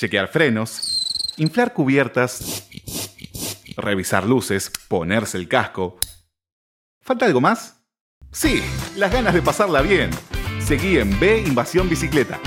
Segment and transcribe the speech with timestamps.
[0.00, 2.66] chequear frenos, inflar cubiertas,
[3.76, 5.98] revisar luces, ponerse el casco.
[7.02, 7.82] ¿Falta algo más?
[8.32, 8.62] Sí,
[8.96, 10.08] las ganas de pasarla bien.
[10.58, 12.40] Seguí en B Invasión Bicicleta.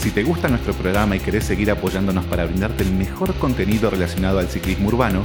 [0.00, 4.40] Si te gusta nuestro programa y querés seguir apoyándonos para brindarte el mejor contenido relacionado
[4.40, 5.24] al ciclismo urbano,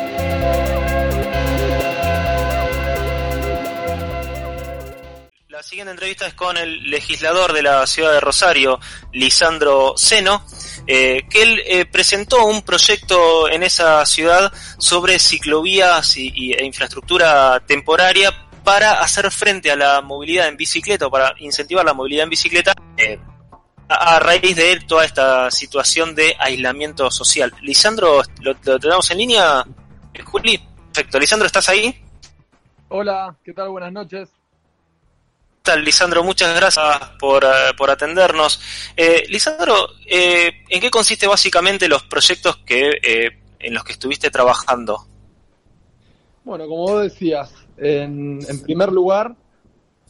[5.81, 8.79] Siguiente entrevista es con el legislador de la ciudad de Rosario,
[9.13, 10.45] Lisandro Seno,
[10.85, 17.59] eh, que él eh, presentó un proyecto en esa ciudad sobre ciclovías y, e infraestructura
[17.65, 18.31] temporaria
[18.63, 22.73] para hacer frente a la movilidad en bicicleta o para incentivar la movilidad en bicicleta
[22.97, 23.19] eh,
[23.89, 27.51] a, raíz de toda esta situación de aislamiento social.
[27.63, 29.65] Lisandro, ¿lo, lo tenemos en línea?
[30.25, 30.59] Juli,
[30.93, 31.17] perfecto.
[31.17, 32.05] Lisandro, ¿estás ahí?
[32.89, 33.69] Hola, ¿qué tal?
[33.69, 34.40] Buenas noches.
[35.63, 36.23] ¿Qué tal, Lisandro?
[36.23, 36.85] Muchas gracias
[37.19, 38.59] por, eh, por atendernos.
[38.97, 44.31] Eh, Lisandro, eh, ¿en qué consiste básicamente los proyectos que eh, en los que estuviste
[44.31, 45.05] trabajando?
[46.43, 49.35] Bueno, como vos decías, en, en primer lugar,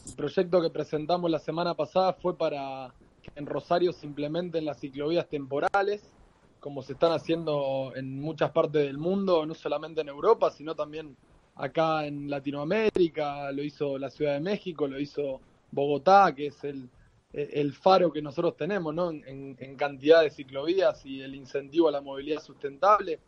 [0.07, 4.79] el proyecto que presentamos la semana pasada fue para que en Rosario se implementen las
[4.79, 6.01] ciclovías temporales,
[6.61, 11.17] como se están haciendo en muchas partes del mundo, no solamente en Europa, sino también
[11.61, 15.39] acá en Latinoamérica, lo hizo la Ciudad de México, lo hizo
[15.71, 16.89] Bogotá, que es el,
[17.33, 19.11] el faro que nosotros tenemos ¿no?
[19.11, 23.19] en, en cantidad de ciclovías y el incentivo a la movilidad sustentable.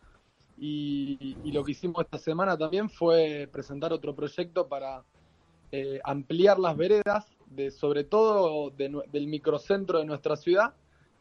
[0.58, 5.04] Y, lo que hicimos esta semana también fue presentar otro proyecto para
[5.72, 10.74] eh, ampliar las veredas, de, sobre todo de del microcentro de nuestra ciudad,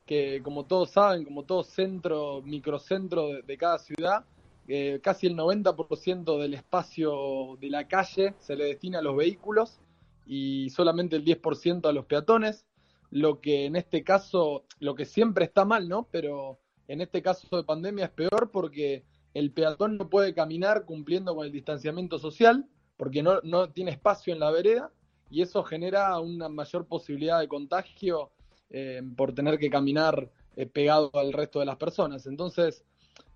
[0.06, 4.24] que como todos saben, como todo centro, microcentro de cada ciudad,
[4.68, 9.80] eh, casi el 90% del espacio de la calle se le destina a los vehículos
[10.26, 12.64] y solamente el 10% a los peatones,
[13.10, 16.08] lo que en este caso, lo que siempre está mal, ¿no?
[16.10, 21.34] Pero en este caso de pandemia es peor porque el peatón no puede caminar cumpliendo
[21.34, 24.92] con el distanciamiento social porque no, no tiene espacio en la vereda
[25.30, 28.30] y eso genera una mayor posibilidad de contagio
[28.70, 32.26] eh, por tener que caminar eh, pegado al resto de las personas.
[32.26, 32.84] Entonces,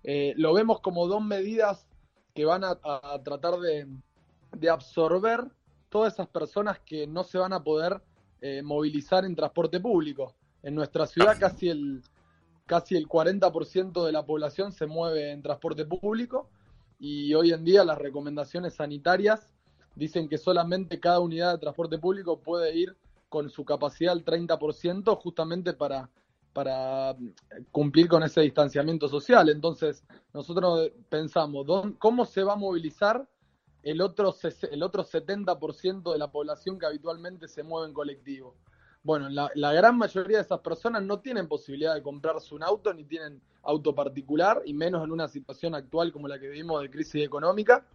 [0.03, 1.87] eh, lo vemos como dos medidas
[2.33, 2.77] que van a,
[3.23, 3.87] tratar de,
[4.51, 5.45] de absorber
[5.89, 8.01] todas esas personas que no se van a poder
[8.41, 10.35] eh, movilizar en transporte público.
[10.61, 12.03] En nuestra ciudad casi el,
[12.67, 16.49] casi el 40% de la población se mueve en transporte público
[16.99, 19.53] y hoy en día las recomendaciones sanitarias
[19.95, 22.95] dicen que solamente cada unidad de transporte público puede ir
[23.29, 26.09] con su capacidad al 30% justamente para,
[26.57, 27.15] para
[27.71, 29.47] cumplir con ese distanciamiento social.
[29.49, 30.03] Entonces,
[30.33, 33.29] nosotros pensamos, ¿dónde- ¿cómo se va a movilizar
[33.83, 34.33] el otro,
[34.71, 38.55] el otro 70% de la población que habitualmente se mueve en colectivo?
[39.03, 42.91] Bueno, la, la gran mayoría de esas personas no tienen posibilidad de comprarse un auto
[42.91, 46.89] ni tienen auto particular, y menos en una situación actual como la que vivimos de
[46.89, 47.85] crisis económica.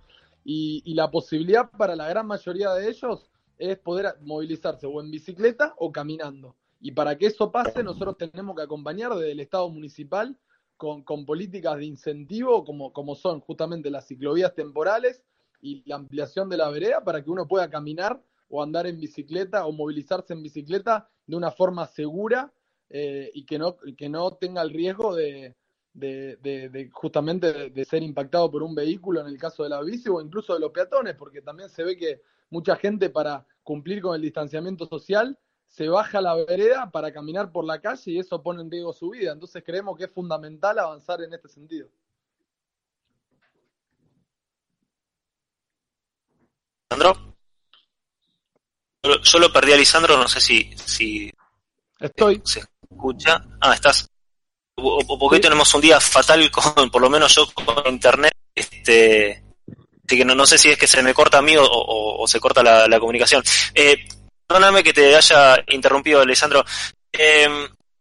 [0.44, 5.10] Y, y la posibilidad para la gran mayoría de ellos es poder movilizarse o en
[5.10, 6.54] bicicleta o caminando.
[6.84, 10.36] Y para que eso pase, nosotros tenemos que acompañar desde el Estado municipal
[10.76, 15.22] con, políticas de incentivo, como, son justamente las ciclovías temporales
[15.60, 19.64] y la ampliación de la vereda para que uno pueda caminar o andar en bicicleta
[19.64, 22.52] o movilizarse en bicicleta de una forma segura
[22.90, 25.54] eh, y que no, que no tenga el riesgo de,
[25.94, 30.20] de, justamente de ser impactado por un vehículo en el caso de la bici o
[30.20, 34.20] incluso de los peatones, porque también se ve que mucha gente para cumplir con el
[34.22, 35.38] distanciamiento social
[35.72, 38.92] se baja a la vereda para caminar por la calle y eso pone en riesgo
[38.92, 39.32] su vida.
[39.32, 41.88] Entonces creemos que es fundamental avanzar en este sentido.
[46.90, 47.34] ¿Lisandro?
[49.22, 51.32] Yo, lo- perdí a Lisandro, no sé si, si
[51.98, 52.42] Estoy.
[52.44, 52.60] se
[52.90, 53.42] escucha.
[53.60, 54.06] Ah, estás.
[54.76, 58.32] O, o- porque hoy tenemos un día fatal con, por lo menos yo con internet,
[58.54, 59.42] este,
[60.06, 62.22] así que no, no sé si es que se me corta a mí o, o-
[62.22, 63.42] o se corta la, la comunicación.
[63.74, 63.96] Eh,
[64.52, 66.62] perdóname que te haya interrumpido, Alessandro.
[67.10, 67.48] Eh,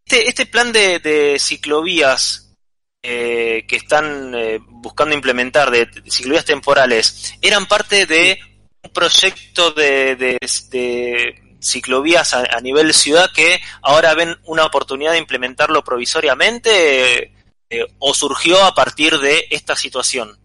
[0.06, 2.54] este, este plan de, de ciclovías
[3.02, 8.38] eh, que están eh, buscando implementar, de, de ciclovías temporales, eran parte de
[8.84, 10.38] un proyecto de, de,
[10.70, 17.32] de- ciclovías a, nivel ciudad que ahora ven una oportunidad de implementarlo provisoriamente
[17.70, 20.38] eh, o surgió a partir de esta situación?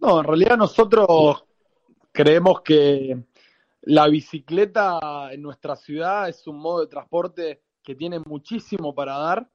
[0.00, 1.44] No, en realidad nosotros
[2.10, 3.16] creemos que
[3.86, 9.50] la bicicleta en nuestra ciudad es un modo de transporte que tiene muchísimo para dar.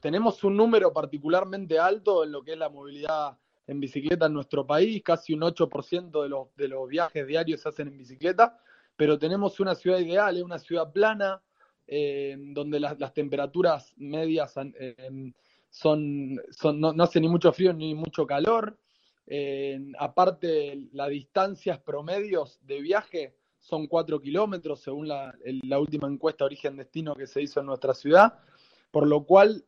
[0.00, 3.36] tenemos un número particularmente alto en lo que es la movilidad
[3.66, 7.68] en bicicleta en nuestro país, casi un 8% de los, de los viajes diarios se
[7.68, 8.60] hacen en bicicleta,
[8.96, 11.42] pero tenemos una ciudad ideal, es una ciudad plana,
[11.88, 15.32] eh, donde las, temperaturas medias eh,
[15.68, 18.78] son, son no, hace ni mucho frío ni mucho calor.
[19.26, 25.34] Eh, aparte, las distancias promedios de viaje son 4 kilómetros, según la,
[25.78, 28.38] última encuesta origen-destino que se hizo en nuestra ciudad,
[28.90, 29.64] por lo cual,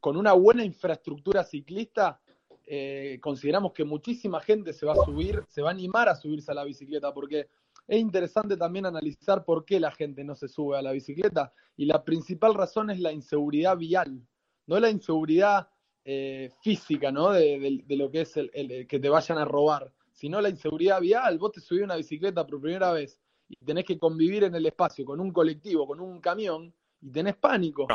[0.00, 2.20] con una buena infraestructura ciclista,
[2.66, 6.52] eh, consideramos que muchísima gente se va a subir, se va a animar a subirse
[6.52, 7.48] a la bicicleta, porque
[7.86, 11.52] es interesante también analizar por qué la gente no se sube a la bicicleta.
[11.76, 14.26] Y la principal razón es la inseguridad vial,
[14.66, 15.68] no la inseguridad
[16.04, 17.30] eh, física, ¿no?
[17.30, 21.38] De, lo que es el, que te vayan a robar, sino la inseguridad vial.
[21.38, 25.04] Vos te subís una bicicleta por primera vez y tenés que convivir en el espacio
[25.04, 27.86] con un colectivo, con un camión, y tenés pánico,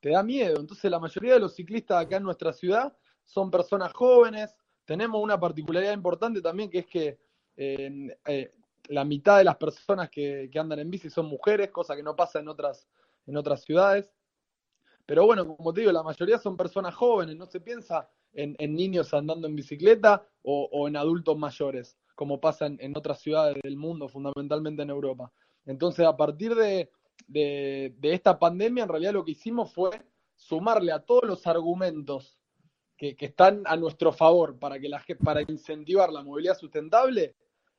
[0.00, 0.60] te da miedo.
[0.60, 4.54] Entonces la mayoría de los ciclistas acá en nuestra ciudad son personas jóvenes.
[4.84, 7.18] Tenemos una particularidad importante también que es que
[7.56, 8.52] eh,
[8.88, 12.40] la mitad de las personas que, andan en bici son mujeres, cosa que no pasa
[12.40, 12.88] en otras,
[13.26, 14.10] en otras ciudades.
[15.08, 19.14] Pero bueno, como te digo, la mayoría son personas jóvenes, no se piensa en, niños
[19.14, 24.82] andando en bicicleta o, en adultos mayores, como pasa en, otras ciudades del mundo, fundamentalmente
[24.82, 25.32] en Europa.
[25.64, 26.90] Entonces, a partir de,
[27.26, 29.88] de, esta pandemia, en realidad lo que hicimos fue
[30.36, 32.38] sumarle a todos los argumentos
[32.98, 37.34] que, están a nuestro favor para, que la, para incentivar la movilidad sustentable,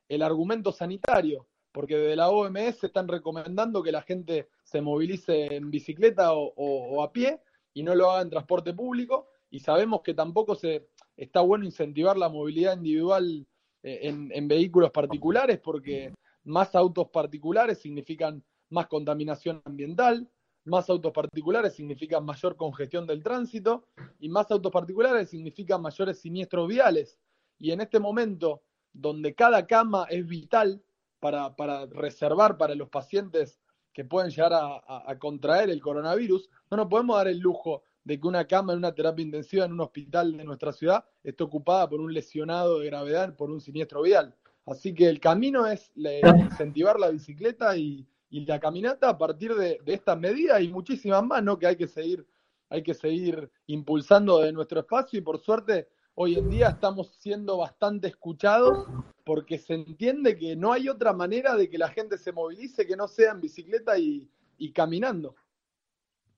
[0.07, 5.69] el argumento sanitario, porque desde la OMS están recomendando que la gente se movilice en
[5.69, 7.41] bicicleta o, a pie
[7.73, 12.17] y no lo haga en transporte público, y sabemos que tampoco se está bueno incentivar
[12.17, 13.45] la movilidad individual
[13.83, 16.13] eh, en, vehículos particulares, porque
[16.43, 20.27] más autos particulares significan más contaminación ambiental,
[20.65, 23.85] más autos particulares significa mayor congestión del tránsito
[24.19, 27.17] y más autos particulares significa mayores siniestros viales.
[27.57, 28.61] Y en este momento,
[28.93, 30.81] donde cada cama es vital
[31.19, 33.59] para, reservar para los pacientes
[33.93, 38.27] que pueden llegar a, contraer el coronavirus, no nos podemos dar el lujo de que
[38.27, 41.99] una cama en una terapia intensiva en un hospital de nuestra ciudad esté ocupada por
[41.99, 44.35] un lesionado de gravedad por un siniestro vial.
[44.65, 49.81] Así que el camino es incentivar la bicicleta y, y la caminata a partir de,
[49.85, 51.57] esta medida y muchísimas más, ¿no?
[51.57, 52.25] Que hay que seguir,
[52.69, 57.57] hay que seguir impulsando de nuestro espacio y por suerte hoy en día estamos siendo
[57.57, 58.87] bastante escuchados
[59.29, 62.95] porque se entiende que no hay otra manera de que la gente se movilice que
[62.95, 64.27] no sea en bicicleta y,
[64.73, 65.35] caminando.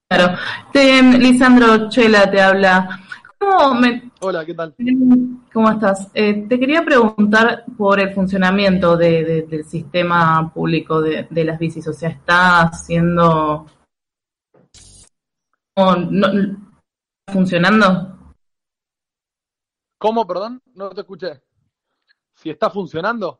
[0.09, 0.37] Claro.
[1.17, 2.99] Lisandro Chela te habla.
[4.19, 4.75] Hola, ¿qué tal?
[5.53, 6.11] ¿Cómo estás?
[6.13, 11.87] Eh, te quería preguntar por el funcionamiento del sistema público de, las bicis.
[11.87, 13.67] O sea, ¿está haciendo...
[17.31, 18.35] funcionando?
[19.97, 20.61] ¿Cómo, perdón?
[20.75, 21.41] No te escuché.
[22.41, 23.39] ¿Si está funcionando?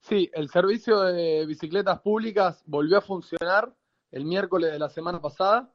[0.00, 0.30] Sí.
[0.32, 3.74] El servicio de bicicletas públicas volvió a funcionar
[4.10, 5.70] el miércoles de la semana pasada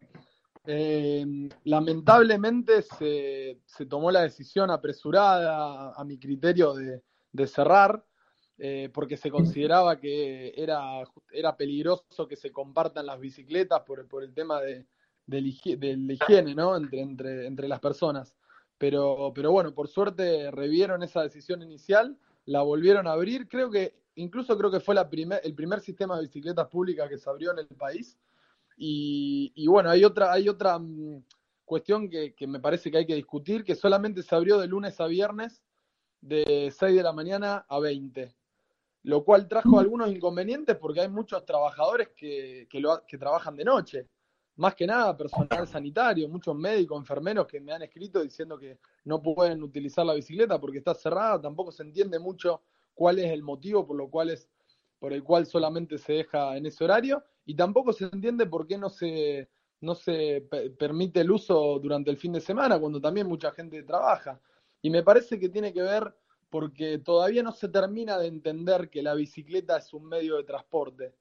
[0.69, 1.25] eh,
[1.63, 8.03] lamentablemente se, tomó la decisión apresurada, a mi criterio, de, cerrar,
[8.57, 14.25] eh, porque se consideraba que era, era peligroso que se compartan las bicicletas por, por
[14.25, 14.87] el tema de,
[15.25, 16.75] de, la higiene ¿no?
[16.75, 18.35] entre, entre, entre las personas.
[18.77, 23.95] Pero, pero bueno, por suerte revieron esa decisión inicial, la volvieron a abrir, creo que
[24.17, 27.51] incluso creo que fue la primer, el primer sistema de bicicletas públicas que se abrió
[27.51, 28.17] en el país.
[28.79, 31.23] Y, bueno, hay otra, hay otra mm,
[31.65, 35.07] cuestión que, me parece que hay que discutir, que solamente se abrió de lunes a
[35.07, 35.63] viernes
[36.21, 38.35] de 6 de la mañana a 20,
[39.03, 44.07] lo cual trajo algunos inconvenientes porque hay muchos trabajadores que, que, trabajan de noche,
[44.57, 49.21] más que nada personal sanitario, muchos médicos, enfermeros que me han escrito diciendo que no
[49.21, 52.61] pueden utilizar la bicicleta porque está cerrada, tampoco se entiende mucho
[52.93, 54.49] cuál es el motivo por lo cual es
[54.99, 58.79] por el cual solamente se deja en ese horario y tampoco se entiende por qué
[58.79, 59.47] no se,
[59.79, 60.47] no se
[60.77, 64.41] permite el uso durante el fin de semana, cuando también mucha gente trabaja.
[64.81, 66.15] Y me parece que tiene que ver
[66.49, 71.13] porque todavía no se termina de entender que la bicicleta es un medio de transporte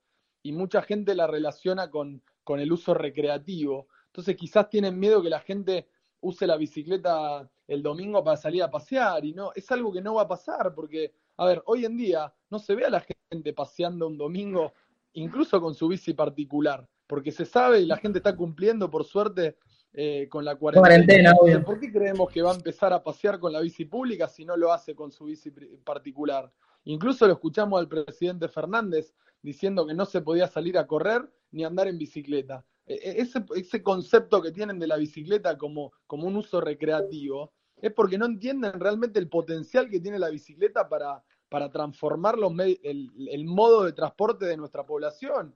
[0.43, 3.88] y mucha gente la relaciona con, con el uso recreativo.
[4.06, 5.88] Entonces quizás tienen miedo que la gente
[6.20, 10.14] use la bicicleta el domingo para salir a pasear y no, es algo que no
[10.14, 13.52] va a pasar porque a ver, hoy en día no se ve a la gente
[13.52, 14.74] paseando un domingo,
[15.14, 19.56] incluso con su bici particular, porque se sabe y la gente está cumpliendo, por suerte,
[19.92, 21.34] eh, con la cuarentena.
[21.64, 24.56] ¿Por qué creemos que va a empezar a pasear con la bici pública si no
[24.56, 25.50] lo hace con su bici
[25.84, 26.50] particular?
[26.84, 29.12] Incluso lo escuchamos al presidente Fernández
[29.43, 32.64] diciendo que no se podía salir a correr ni andar en bicicleta.
[32.87, 37.52] E, e, ese, ese concepto que tienen de la bicicleta como, como un uso recreativo
[37.81, 42.37] es porque no entienden realmente el potencial que tiene la bicicleta para, para transformar
[42.83, 45.55] el, el, modo de transporte de nuestra población.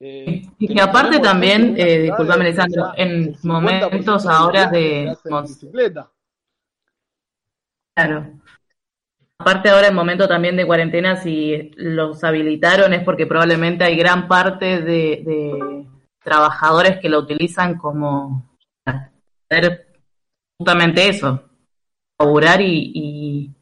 [0.00, 5.14] Eh, y que aparte también, eh, disculpame Alessandro, en momentos ahora de...
[5.42, 6.10] bicicleta.
[7.94, 8.40] Claro.
[9.40, 14.28] Aparte ahora en momento también de cuarentena, si los habilitaron es porque probablemente hay gran
[14.28, 15.86] parte de,
[16.22, 18.54] trabajadores que lo utilizan como
[18.84, 19.94] hacer
[20.58, 21.42] justamente eso,
[22.18, 23.54] laburar y, y...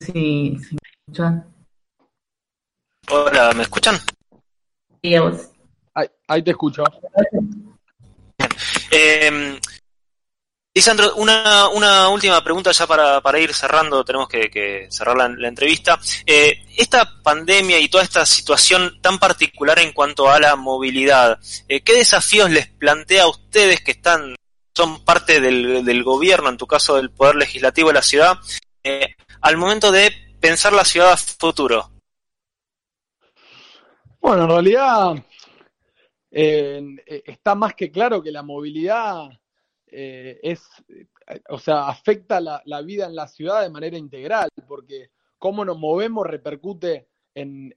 [0.00, 1.54] Sí, sí, me escuchan.
[3.12, 3.94] Hola, ¿me escuchan?
[5.00, 5.52] Sí, a vos.
[6.26, 6.82] Ahí, te escucho.
[8.90, 9.60] Eh,
[10.80, 16.00] Lisandro, una, última pregunta ya para, ir cerrando, tenemos que, cerrar la, entrevista.
[16.24, 21.82] Eh, esta pandemia y toda esta situación tan particular en cuanto a la movilidad, eh,
[21.82, 24.34] ¿qué desafíos les plantea a ustedes que están,
[24.74, 28.38] son parte del, del gobierno, en tu caso del Poder Legislativo de la ciudad,
[28.82, 30.10] eh, al momento de
[30.40, 31.90] pensar la ciudad a futuro?
[34.18, 35.24] Bueno, en realidad
[36.30, 39.28] está más que claro que la movilidad
[39.92, 40.62] eh, es,
[41.48, 46.26] o sea, afecta la, vida en la ciudad de manera integral, porque cómo nos movemos
[46.26, 47.74] repercute en,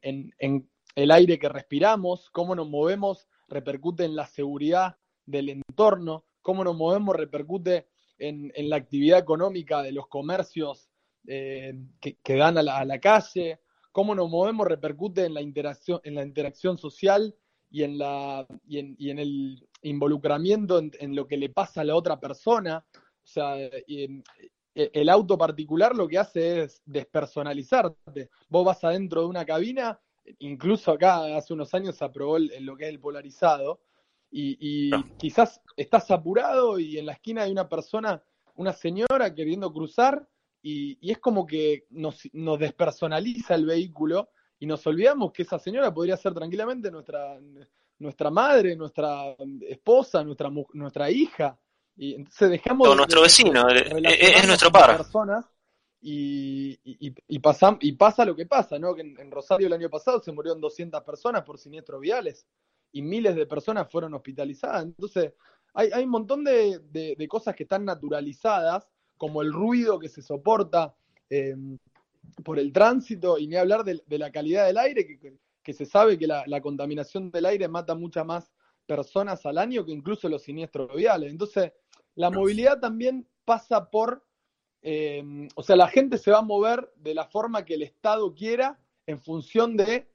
[0.96, 6.75] el aire que respiramos, cómo nos movemos repercute en la seguridad del entorno, cómo nos
[6.75, 7.88] movemos repercute
[8.20, 10.89] en, la actividad económica de los comercios
[11.27, 13.60] eh, que, dan a la, calle,
[13.91, 17.36] cómo nos movemos repercute en la interacción, en la interacción social
[17.74, 22.20] y en, la, y en el involucramiento en, lo que le pasa a la otra
[22.20, 22.86] persona.
[22.94, 24.22] O sea, e,
[24.75, 28.30] el auto particular lo que hace es despersonalizarte.
[28.48, 30.00] Vos vas adentro de una cabina,
[30.38, 33.82] incluso acá hace unos años se aprobó lo que es el polarizado,
[34.30, 40.30] y, quizás estás apurado y en la esquina hay una persona, una señora queriendo cruzar,
[40.62, 44.30] y, es como que nos, nos despersonaliza el vehículo
[44.63, 47.38] y nos olvidamos que esa señora podría ser tranquilamente nuestra,
[48.00, 51.60] nuestra madre, nunuestra esposa, nuestra, nuestra hija.
[51.98, 52.88] Y entonces dejamos.
[52.88, 54.96] O nuestro vecino, eh, eh, es nuestro par.
[54.96, 55.46] Personas
[56.00, 58.96] y, y, y, pasa, y pasa lo que pasa, ¿no?
[58.96, 62.48] Que en, Rosario el año pasado se murieron 200 personas por siniestros viales
[62.93, 64.84] y miles de personas fueron hospitalizadas.
[64.84, 65.34] Entonces,
[65.74, 70.22] hay, hay un montón de, de, cosas que están naturalizadas, como el ruido que se
[70.22, 70.96] soporta
[71.29, 71.53] eh,
[72.44, 75.86] por el tránsito, y ni hablar de, de la calidad del aire, que, que se
[75.86, 78.52] sabe que la, contaminación del aire mata muchas más
[78.86, 81.32] personas al año que incluso los siniestros viales.
[81.32, 81.72] Entonces,
[82.16, 84.25] la movilidad también pasa por,
[84.82, 85.24] eh,
[85.56, 88.80] o sea, la gente se va a mover de la forma que el Estado quiera
[89.08, 90.12] en función de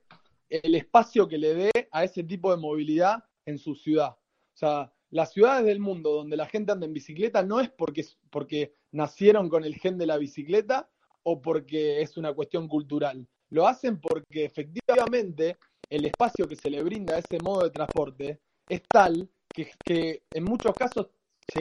[0.50, 4.10] el espacio que le dé a ese tipo de movilidad en su ciudad.
[4.10, 8.04] O sea, las ciudades del mundo donde la gente anda en bicicleta no es porque,
[8.30, 10.90] porque nacieron con el gen de la bicicleta
[11.30, 13.26] o porque es una cuestión cultural.
[13.50, 15.58] Lo hacen porque efectivamente
[15.90, 20.22] el espacio que se le brinda a ese modo de transporte es tal que, que
[20.30, 21.08] en muchos casos
[21.46, 21.60] se,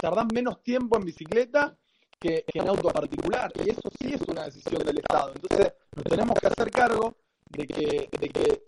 [0.00, 1.76] tardan menos tiempo en bicicleta
[2.18, 3.52] que, en auto particular.
[3.64, 5.32] Y eso sí es una decisión del Estado.
[5.36, 7.16] Entonces nos tenemos que hacer cargo
[7.50, 8.64] de que, de que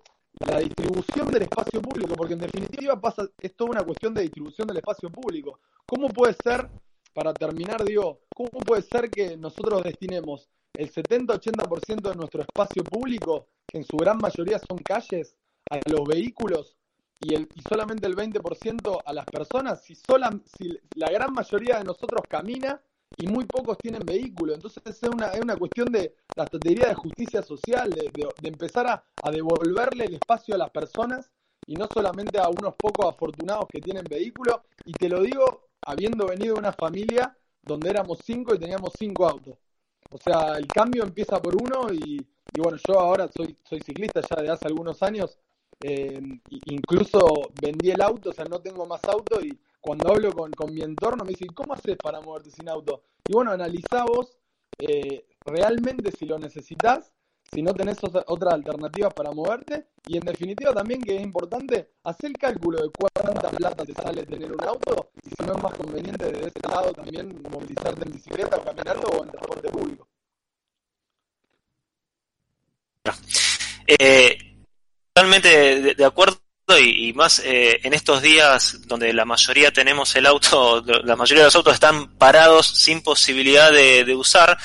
[0.46, 4.68] la distribución del espacio público, porque en definitiva pasa, es toda una cuestión de distribución
[4.68, 5.58] del espacio público.
[5.84, 6.68] ¿Cómo puede ser,
[7.16, 13.48] para terminar, digo, cómo puede ser que nosotros destinemos el 70-80% de nuestro espacio público,
[13.66, 15.34] que en su gran mayoría son calles,
[15.70, 16.76] a los vehículos
[17.18, 21.78] y, el, y solamente el 20% a las personas, si, sola, si la gran mayoría
[21.78, 22.82] de nosotros camina
[23.16, 24.52] y muy pocos tienen vehículo.
[24.52, 28.86] Entonces es una, es una cuestión de la estrategia de justicia social, de, de, empezar
[28.88, 31.30] a, a, devolverle el espacio a las personas
[31.66, 34.64] y no solamente a unos pocos afortunados que tienen vehículo.
[34.84, 39.26] Y te lo digo habiendo venido de una familia donde éramos cinco y teníamos cinco
[39.28, 39.56] autos.
[40.10, 42.24] O sea, el cambio empieza por uno y,
[42.58, 45.38] bueno, yo ahora soy, soy ciclista ya de hace algunos años,
[45.82, 46.20] eh,
[46.66, 50.82] incluso vendí el auto, o sea, no tengo más auto y cuando hablo con, mi
[50.82, 53.02] entorno me dicen, ¿cómo haces para moverte sin auto?
[53.28, 54.36] Y bueno, analizá vos
[54.78, 57.12] eh, realmente si lo necesitas,
[57.52, 59.86] si no tenés otras alternativas para moverte.
[60.06, 64.24] Y en definitiva también que es importante hacer el cálculo de cuánta plata te sale
[64.24, 68.12] tener un auto y si no es más conveniente de ese lado también movilizarte en
[68.12, 70.08] bicicleta o caminando o en transporte público.
[73.86, 74.38] Eh,
[75.12, 76.38] totalmente de, acuerdo
[76.80, 81.48] y, más eh, en estos días donde la mayoría tenemos el auto, la mayoría de
[81.48, 84.58] los autos están parados sin posibilidad de usar,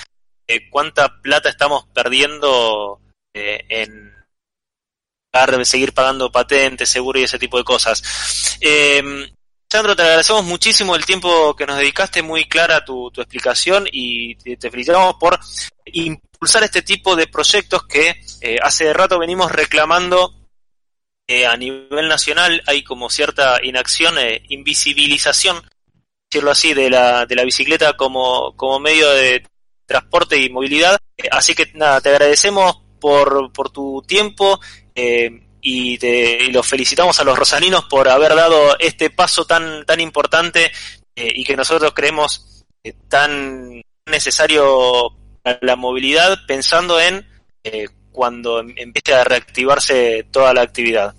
[0.51, 2.99] eh, cuánta plata estamos perdiendo
[3.33, 4.11] eh, en
[5.65, 8.57] seguir pagando patentes, seguro y ese tipo de cosas.
[8.59, 9.01] Eh,
[9.71, 14.69] Sandro, te agradecemos muchísimo el tiempo que nos dedicaste, muy clara tu, explicación y te,
[14.69, 15.39] felicitamos por
[15.85, 20.35] impulsar este tipo de proyectos que eh, hace rato venimos reclamando
[21.49, 22.61] a nivel nacional.
[22.67, 25.63] Hay como cierta inacción, e invisibilización,
[26.29, 29.45] decirlo así, de la, de la bicicleta como medio de
[29.85, 30.99] transporte y movilidad.
[31.21, 34.59] Eh, así que nada, te agradecemos por, por tu tiempo
[34.95, 39.85] eh, y, te, y los felicitamos a los rosaninos por haber dado este paso tan,
[39.85, 40.71] tan importante
[41.15, 42.65] eh, y que nosotros creemos
[43.07, 45.09] tan necesario
[45.43, 47.25] para la movilidad pensando en
[48.11, 51.13] cuando em, empiece a reactivarse toda la actividad.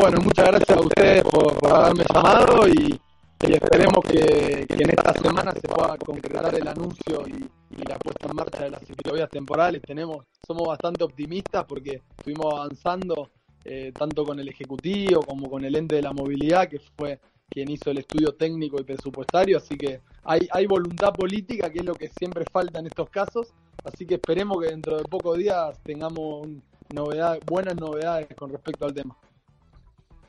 [0.00, 3.00] bueno, muchas gracias a ustedes por haberme llamado y
[3.40, 8.64] esperemos que, en esta semana se pueda concretar el anuncio y, la puesta en marcha
[8.64, 9.82] de las ciclovías temporales.
[9.82, 13.30] Tenemos, somos bastante optimistas porque estuvimos avanzando
[13.64, 17.20] eh, tanto con el Ejecutivo como con el ente de la movilidad, que fue
[17.50, 21.84] quien hizo el estudio técnico y presupuestario, así que hay, hay voluntad política, que es
[21.84, 23.48] lo que siempre falta en estos casos,
[23.84, 26.46] así que esperemos que dentro de pocos días tengamos
[26.94, 29.16] novedades, buenas novedades con respecto al tema.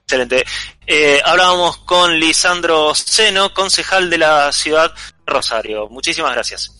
[0.03, 0.43] Excelente.
[0.88, 4.91] Eh, hablábamos con Lisandro Seno, concejal de la ciudad
[5.25, 5.88] Rosario.
[5.88, 6.78] Muchísimas gracias.